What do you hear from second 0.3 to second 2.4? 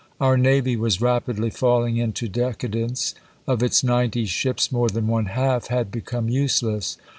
navy was rapidly falling into